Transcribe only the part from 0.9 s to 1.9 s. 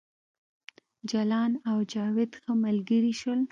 جلان او